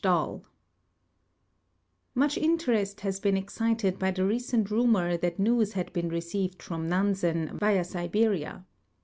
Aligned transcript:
Dall 0.03 0.41
Aluch 2.17 2.35
interest 2.35 3.03
lias 3.03 3.19
been 3.19 3.37
excited 3.37 3.99
by 3.99 4.09
the 4.09 4.25
recent 4.25 4.71
rumor 4.71 5.15
that 5.17 5.37
news 5.37 5.73
had 5.73 5.93
Ijeen 5.93 6.09
received 6.11 6.63
from 6.63 6.89
Nansen, 6.89 7.55
via 7.59 7.83
Siberia. 7.83 8.65